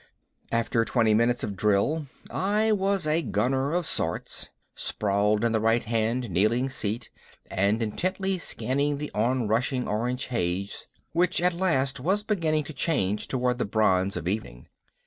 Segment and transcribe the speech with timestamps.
[0.51, 5.83] After twenty minutes of drill I was a gunner of sorts, sprawled in the right
[5.83, 7.11] hand kneeling seat
[7.51, 13.59] and intently scanning the onrushing orange haze which at last was beginning to change toward
[13.59, 14.69] the bronze of evening.